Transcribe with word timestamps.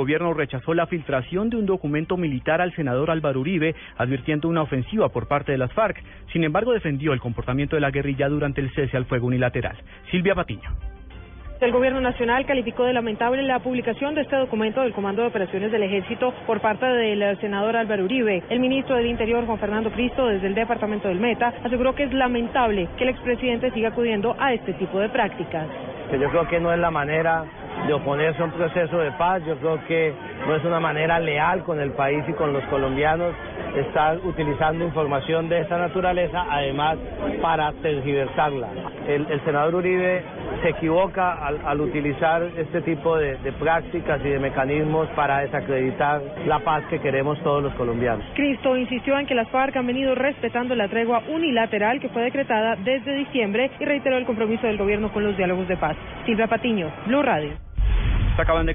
gobierno 0.00 0.32
rechazó 0.32 0.72
la 0.72 0.86
filtración 0.86 1.50
de 1.50 1.56
un 1.58 1.66
documento 1.66 2.16
militar 2.16 2.62
al 2.62 2.74
senador 2.74 3.10
Álvaro 3.10 3.40
Uribe, 3.40 3.74
advirtiendo 3.98 4.48
una 4.48 4.62
ofensiva 4.62 5.10
por 5.10 5.28
parte 5.28 5.52
de 5.52 5.58
las 5.58 5.72
FARC. 5.74 6.02
Sin 6.32 6.42
embargo, 6.42 6.72
defendió 6.72 7.12
el 7.12 7.20
comportamiento 7.20 7.76
de 7.76 7.82
la 7.82 7.90
guerrilla 7.90 8.30
durante 8.30 8.62
el 8.62 8.72
cese 8.72 8.96
al 8.96 9.04
fuego 9.04 9.26
unilateral. 9.26 9.76
Silvia 10.10 10.34
Patiño. 10.34 10.70
El 11.60 11.72
Gobierno 11.72 12.00
Nacional 12.00 12.46
calificó 12.46 12.84
de 12.84 12.94
lamentable 12.94 13.42
la 13.42 13.58
publicación 13.58 14.14
de 14.14 14.22
este 14.22 14.34
documento 14.36 14.80
del 14.80 14.94
Comando 14.94 15.20
de 15.20 15.28
Operaciones 15.28 15.70
del 15.70 15.82
Ejército 15.82 16.32
por 16.46 16.62
parte 16.62 16.86
del 16.86 17.38
senador 17.38 17.76
Álvaro 17.76 18.04
Uribe. 18.04 18.42
El 18.48 18.60
ministro 18.60 18.96
del 18.96 19.04
Interior, 19.04 19.44
Juan 19.44 19.58
Fernando 19.58 19.90
Cristo, 19.90 20.28
desde 20.28 20.46
el 20.46 20.54
Departamento 20.54 21.08
del 21.08 21.20
Meta, 21.20 21.52
aseguró 21.62 21.94
que 21.94 22.04
es 22.04 22.14
lamentable 22.14 22.88
que 22.96 23.04
el 23.04 23.10
expresidente 23.10 23.70
siga 23.72 23.90
acudiendo 23.90 24.34
a 24.38 24.54
este 24.54 24.72
tipo 24.72 24.98
de 24.98 25.10
prácticas. 25.10 25.66
Yo 26.10 26.30
creo 26.30 26.48
que 26.48 26.58
no 26.58 26.72
es 26.72 26.78
la 26.78 26.90
manera 26.90 27.44
de 27.86 27.92
oponerse 27.92 28.40
a 28.42 28.44
un 28.44 28.52
proceso 28.52 28.98
de 28.98 29.12
paz, 29.12 29.42
yo 29.46 29.56
creo 29.56 29.84
que 29.86 30.12
no 30.46 30.54
es 30.54 30.64
una 30.64 30.80
manera 30.80 31.18
leal 31.18 31.62
con 31.64 31.80
el 31.80 31.90
país 31.92 32.24
y 32.28 32.32
con 32.32 32.52
los 32.52 32.64
colombianos 32.64 33.34
estar 33.76 34.18
utilizando 34.24 34.84
información 34.84 35.48
de 35.48 35.60
esta 35.60 35.78
naturaleza, 35.78 36.44
además 36.50 36.98
para 37.40 37.72
tergiversarla. 37.74 38.68
El, 39.06 39.26
senador 39.44 39.76
Uribe 39.76 40.22
se 40.62 40.70
equivoca 40.70 41.32
al, 41.32 41.80
utilizar 41.80 42.42
este 42.56 42.82
tipo 42.82 43.16
de, 43.16 43.36
de, 43.36 43.52
prácticas 43.52 44.20
y 44.24 44.28
de 44.28 44.38
mecanismos 44.38 45.08
para 45.10 45.40
desacreditar 45.40 46.20
la 46.46 46.58
paz 46.60 46.84
que 46.90 47.00
queremos 47.00 47.40
todos 47.42 47.62
los 47.62 47.74
colombianos. 47.74 48.24
Cristo 48.34 48.76
insistió 48.76 49.18
en 49.18 49.26
que 49.26 49.34
las 49.34 49.48
FARC 49.48 49.76
han 49.76 49.86
venido 49.86 50.14
respetando 50.14 50.74
la 50.74 50.88
tregua 50.88 51.22
unilateral 51.28 52.00
que 52.00 52.08
fue 52.08 52.22
decretada 52.22 52.76
desde 52.76 53.14
diciembre 53.14 53.70
y 53.78 53.84
reiteró 53.84 54.16
el 54.16 54.26
compromiso 54.26 54.66
del 54.66 54.78
gobierno 54.78 55.12
con 55.12 55.24
los 55.24 55.36
diálogos 55.36 55.68
de 55.68 55.76
paz. 55.76 55.96
Silvia 56.26 56.46
Patiño, 56.46 56.90
Blue 57.06 57.22
Radio. 57.22 57.70
acaban 58.40 58.66
de 58.66 58.68